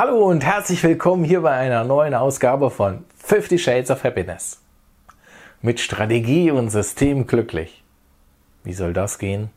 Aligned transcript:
Hallo 0.00 0.28
und 0.28 0.44
herzlich 0.44 0.84
willkommen 0.84 1.24
hier 1.24 1.40
bei 1.40 1.50
einer 1.50 1.82
neuen 1.82 2.14
Ausgabe 2.14 2.70
von 2.70 3.04
50 3.16 3.60
Shades 3.60 3.90
of 3.90 4.04
Happiness. 4.04 4.62
Mit 5.60 5.80
Strategie 5.80 6.52
und 6.52 6.70
System 6.70 7.26
glücklich. 7.26 7.82
Wie 8.62 8.74
soll 8.74 8.92
das 8.92 9.18
gehen? 9.18 9.50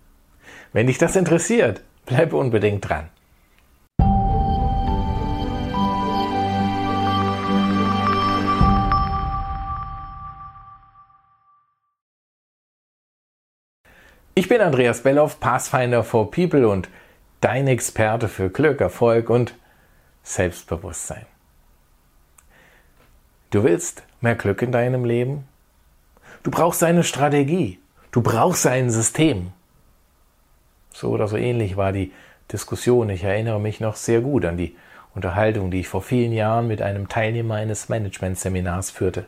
Wenn 0.73 0.87
dich 0.87 0.97
das 0.97 1.15
interessiert, 1.15 1.83
bleib 2.07 2.33
unbedingt 2.33 2.89
dran. 2.89 3.09
Ich 14.33 14.49
bin 14.49 14.59
Andreas 14.59 15.03
Belloff, 15.03 15.39
Pathfinder 15.39 16.03
for 16.03 16.31
People 16.31 16.67
und 16.67 16.89
dein 17.41 17.67
Experte 17.67 18.27
für 18.27 18.49
Glück, 18.49 18.81
Erfolg 18.81 19.29
und 19.29 19.53
Selbstbewusstsein. 20.23 21.25
Du 23.49 23.63
willst 23.63 24.03
mehr 24.21 24.35
Glück 24.35 24.61
in 24.61 24.71
deinem 24.71 25.03
Leben? 25.03 25.47
Du 26.43 26.51
brauchst 26.51 26.83
eine 26.83 27.03
Strategie. 27.03 27.79
Du 28.11 28.21
brauchst 28.21 28.65
ein 28.65 28.89
System. 28.89 29.51
So 30.93 31.09
oder 31.09 31.27
so 31.27 31.37
ähnlich 31.37 31.77
war 31.77 31.91
die 31.91 32.11
Diskussion. 32.51 33.09
Ich 33.09 33.23
erinnere 33.23 33.59
mich 33.59 33.79
noch 33.79 33.95
sehr 33.95 34.21
gut 34.21 34.45
an 34.45 34.57
die 34.57 34.75
Unterhaltung, 35.13 35.71
die 35.71 35.81
ich 35.81 35.87
vor 35.87 36.01
vielen 36.01 36.31
Jahren 36.31 36.67
mit 36.67 36.81
einem 36.81 37.09
Teilnehmer 37.09 37.55
eines 37.55 37.89
Managementseminars 37.89 38.91
führte. 38.91 39.25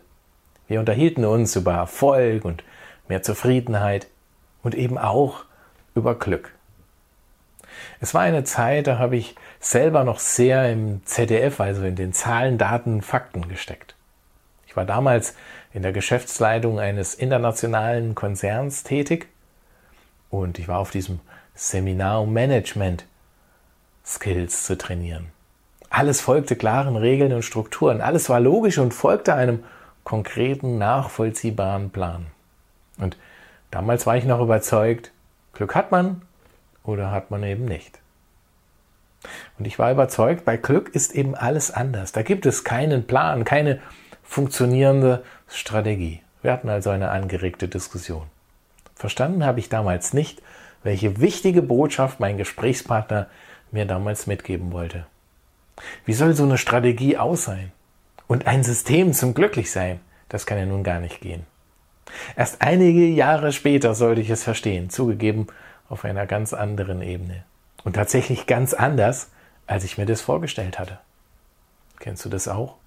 Wir 0.67 0.79
unterhielten 0.79 1.25
uns 1.25 1.55
über 1.55 1.73
Erfolg 1.73 2.45
und 2.45 2.63
mehr 3.07 3.21
Zufriedenheit 3.21 4.07
und 4.63 4.75
eben 4.75 4.97
auch 4.97 5.45
über 5.95 6.15
Glück. 6.15 6.53
Es 7.99 8.13
war 8.13 8.21
eine 8.21 8.43
Zeit, 8.43 8.87
da 8.87 8.97
habe 8.97 9.15
ich 9.15 9.35
selber 9.59 10.03
noch 10.03 10.19
sehr 10.19 10.71
im 10.71 11.05
ZDF, 11.05 11.59
also 11.59 11.83
in 11.83 11.95
den 11.95 12.13
Zahlen, 12.13 12.57
Daten, 12.57 13.01
Fakten 13.01 13.47
gesteckt. 13.47 13.95
Ich 14.67 14.75
war 14.75 14.85
damals 14.85 15.35
in 15.73 15.83
der 15.83 15.93
Geschäftsleitung 15.93 16.79
eines 16.79 17.13
internationalen 17.13 18.15
Konzerns 18.15 18.83
tätig 18.83 19.27
und 20.29 20.59
ich 20.59 20.67
war 20.67 20.79
auf 20.79 20.91
diesem 20.91 21.19
Seminar, 21.55 22.21
um 22.21 22.33
Management 22.33 23.05
Skills 24.05 24.65
zu 24.65 24.77
trainieren. 24.77 25.27
Alles 25.89 26.21
folgte 26.21 26.55
klaren 26.55 26.95
Regeln 26.95 27.33
und 27.33 27.43
Strukturen. 27.43 28.01
Alles 28.01 28.27
war 28.29 28.39
logisch 28.39 28.79
und 28.79 28.93
folgte 28.93 29.35
einem 29.35 29.63
konkreten, 30.03 30.79
nachvollziehbaren 30.79 31.91
Plan. 31.91 32.25
Und 32.97 33.15
damals 33.69 34.07
war 34.07 34.17
ich 34.17 34.25
noch 34.25 34.41
überzeugt, 34.41 35.11
Glück 35.53 35.75
hat 35.75 35.91
man 35.91 36.23
oder 36.83 37.11
hat 37.11 37.31
man 37.31 37.43
eben 37.43 37.65
nicht. 37.65 37.99
Und 39.57 39.65
ich 39.65 39.79
war 39.79 39.91
überzeugt, 39.91 40.45
bei 40.45 40.57
Glück 40.57 40.89
ist 40.89 41.15
eben 41.15 41.35
alles 41.35 41.71
anders. 41.71 42.11
Da 42.11 42.23
gibt 42.23 42.45
es 42.45 42.63
keinen 42.63 43.07
Plan, 43.07 43.45
keine 43.45 43.79
funktionierende 44.23 45.23
Strategie. 45.47 46.21
Wir 46.41 46.51
hatten 46.51 46.69
also 46.69 46.89
eine 46.89 47.09
angeregte 47.09 47.67
Diskussion. 47.67 48.23
Verstanden 48.95 49.45
habe 49.45 49.59
ich 49.59 49.69
damals 49.69 50.13
nicht, 50.13 50.41
welche 50.83 51.21
wichtige 51.21 51.61
Botschaft 51.61 52.19
mein 52.19 52.37
Gesprächspartner 52.37 53.27
mir 53.71 53.85
damals 53.85 54.27
mitgeben 54.27 54.71
wollte. 54.71 55.05
Wie 56.05 56.13
soll 56.13 56.33
so 56.33 56.43
eine 56.43 56.57
Strategie 56.57 57.17
aussehen? 57.17 57.71
Und 58.27 58.47
ein 58.47 58.63
System 58.63 59.13
zum 59.13 59.33
Glücklichsein, 59.33 59.99
das 60.29 60.45
kann 60.45 60.57
ja 60.57 60.65
nun 60.65 60.83
gar 60.83 60.99
nicht 60.99 61.21
gehen. 61.21 61.45
Erst 62.35 62.61
einige 62.61 63.05
Jahre 63.05 63.51
später 63.53 63.95
sollte 63.95 64.21
ich 64.21 64.29
es 64.29 64.43
verstehen, 64.43 64.89
zugegeben 64.89 65.47
auf 65.93 66.05
einer 66.05 66.25
ganz 66.25 66.53
anderen 66.53 67.03
Ebene. 67.03 67.43
Und 67.83 67.93
tatsächlich 67.93 68.47
ganz 68.47 68.73
anders, 68.73 69.29
als 69.67 69.83
ich 69.83 69.99
mir 69.99 70.07
das 70.07 70.21
vorgestellt 70.21 70.79
hatte. 70.79 70.97
Kennst 71.99 72.25
du 72.25 72.29
das 72.29 72.47
auch? 72.47 72.77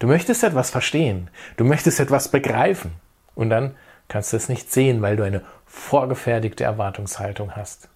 Du 0.00 0.08
möchtest 0.08 0.42
etwas 0.42 0.70
verstehen, 0.70 1.30
du 1.56 1.64
möchtest 1.64 2.00
etwas 2.00 2.32
begreifen 2.32 2.94
und 3.36 3.48
dann 3.48 3.76
kannst 4.08 4.32
du 4.32 4.36
es 4.36 4.48
nicht 4.48 4.72
sehen, 4.72 5.02
weil 5.02 5.16
du 5.16 5.22
eine 5.22 5.42
vorgefertigte 5.66 6.64
Erwartungshaltung 6.64 7.54
hast. 7.54 7.88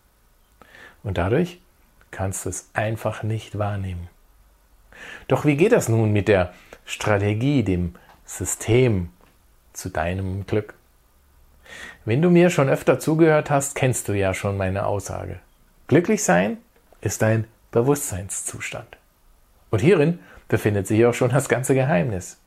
Und 1.02 1.18
dadurch 1.18 1.60
kannst 2.12 2.44
du 2.44 2.48
es 2.48 2.70
einfach 2.72 3.24
nicht 3.24 3.58
wahrnehmen. 3.58 4.08
Doch 5.26 5.44
wie 5.44 5.56
geht 5.56 5.72
das 5.72 5.88
nun 5.88 6.12
mit 6.12 6.28
der 6.28 6.54
Strategie, 6.84 7.64
dem 7.64 7.96
System 8.24 9.10
zu 9.72 9.88
deinem 9.88 10.46
Glück? 10.46 10.74
Wenn 12.04 12.22
du 12.22 12.30
mir 12.30 12.50
schon 12.50 12.68
öfter 12.68 12.98
zugehört 12.98 13.50
hast, 13.50 13.74
kennst 13.74 14.08
du 14.08 14.12
ja 14.12 14.34
schon 14.34 14.56
meine 14.56 14.86
Aussage. 14.86 15.40
Glücklich 15.88 16.22
sein 16.22 16.58
ist 17.00 17.22
ein 17.22 17.46
Bewusstseinszustand. 17.70 18.96
Und 19.70 19.80
hierin 19.80 20.20
befindet 20.48 20.86
sich 20.86 21.04
auch 21.06 21.14
schon 21.14 21.30
das 21.30 21.48
ganze 21.48 21.74
Geheimnis. 21.74 22.38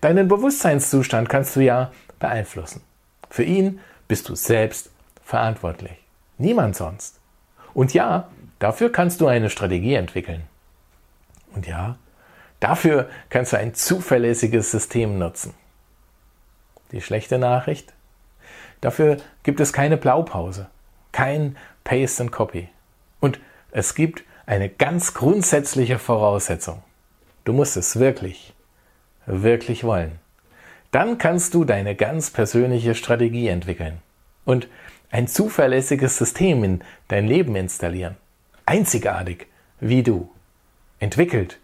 Deinen 0.00 0.28
Bewusstseinszustand 0.28 1.28
kannst 1.28 1.56
du 1.56 1.60
ja 1.60 1.92
beeinflussen. 2.18 2.82
Für 3.30 3.44
ihn 3.44 3.80
bist 4.08 4.28
du 4.28 4.34
selbst 4.34 4.90
verantwortlich. 5.22 5.92
Niemand 6.38 6.76
sonst. 6.76 7.20
Und 7.74 7.94
ja, 7.94 8.28
dafür 8.58 8.90
kannst 8.90 9.20
du 9.20 9.26
eine 9.26 9.50
Strategie 9.50 9.94
entwickeln. 9.94 10.42
Und 11.54 11.66
ja, 11.66 11.96
dafür 12.60 13.08
kannst 13.28 13.52
du 13.52 13.58
ein 13.58 13.74
zuverlässiges 13.74 14.70
System 14.70 15.18
nutzen. 15.18 15.54
Die 16.92 17.02
schlechte 17.02 17.38
Nachricht? 17.38 17.92
Dafür 18.80 19.18
gibt 19.42 19.60
es 19.60 19.72
keine 19.72 19.96
Blaupause, 19.96 20.68
kein 21.12 21.56
Paste 21.84 22.22
and 22.22 22.32
Copy. 22.32 22.68
Und 23.20 23.40
es 23.70 23.94
gibt 23.94 24.22
eine 24.46 24.68
ganz 24.68 25.14
grundsätzliche 25.14 25.98
Voraussetzung. 25.98 26.82
Du 27.44 27.52
musst 27.52 27.76
es 27.76 27.98
wirklich, 27.98 28.54
wirklich 29.26 29.84
wollen. 29.84 30.18
Dann 30.90 31.18
kannst 31.18 31.54
du 31.54 31.64
deine 31.64 31.94
ganz 31.94 32.30
persönliche 32.30 32.94
Strategie 32.94 33.48
entwickeln 33.48 33.98
und 34.44 34.68
ein 35.10 35.26
zuverlässiges 35.26 36.16
System 36.16 36.64
in 36.64 36.80
dein 37.08 37.26
Leben 37.26 37.56
installieren. 37.56 38.16
Einzigartig 38.64 39.46
wie 39.80 40.02
du. 40.02 40.30
Entwickelt 40.98 41.58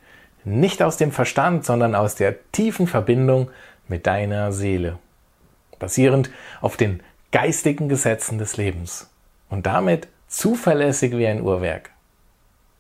nicht 0.45 0.83
aus 0.83 0.97
dem 0.99 1.11
Verstand, 1.11 1.65
sondern 1.65 1.95
aus 1.95 2.15
der 2.15 2.37
tiefen 2.53 2.87
Verbindung 2.87 3.51
mit 3.89 4.07
deiner 4.07 4.53
Seele. 4.53 4.99
Basierend 5.79 6.31
auf 6.61 6.77
den 6.77 7.03
geistigen 7.33 7.89
Gesetzen 7.89 8.39
des 8.39 8.57
Lebens. 8.57 9.11
Und 9.49 9.67
damit 9.67 10.09
zuverlässig 10.29 11.17
wie 11.17 11.27
ein 11.27 11.43
Uhrwerk. 11.43 11.91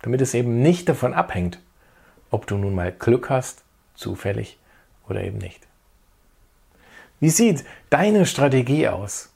Damit 0.03 0.21
es 0.21 0.35
eben 0.35 0.61
nicht 0.61 0.89
davon 0.89 1.15
abhängt, 1.15 1.59
ob 2.31 2.47
du 2.47 2.57
nun 2.57 2.75
mal 2.75 2.93
Glück 2.93 3.31
hast, 3.31 3.63
zufällig 3.95 4.59
oder 5.09 5.23
eben 5.23 5.39
nicht. 5.39 5.67
Wie 7.21 7.31
sieht 7.31 7.65
deine 7.91 8.27
Strategie 8.27 8.89
aus? 8.89 9.31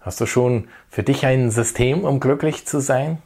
Hast 0.00 0.20
du 0.20 0.26
schon 0.26 0.68
für 0.88 1.02
dich 1.02 1.26
ein 1.26 1.50
System, 1.50 2.04
um 2.04 2.20
glücklich 2.20 2.66
zu 2.66 2.80
sein? 2.80 3.22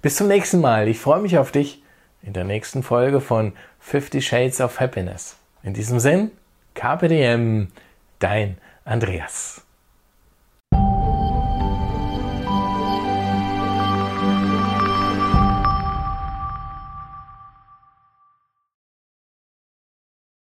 Bis 0.00 0.16
zum 0.16 0.28
nächsten 0.28 0.60
Mal. 0.60 0.88
Ich 0.88 0.98
freue 0.98 1.20
mich 1.20 1.38
auf 1.38 1.52
dich 1.52 1.82
in 2.22 2.32
der 2.32 2.44
nächsten 2.44 2.82
Folge 2.82 3.20
von 3.20 3.52
50 3.80 4.26
Shades 4.26 4.60
of 4.60 4.80
Happiness. 4.80 5.36
In 5.62 5.74
diesem 5.74 6.00
Sinn, 6.00 6.30
KPDM, 6.74 7.68
dein 8.22 8.58
Andreas. 8.84 9.66